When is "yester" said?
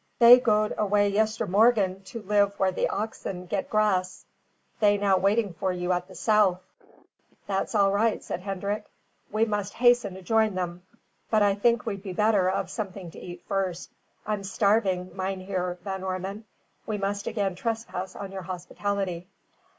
1.09-1.45